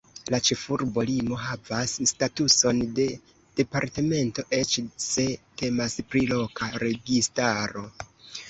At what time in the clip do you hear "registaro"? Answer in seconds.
6.87-7.89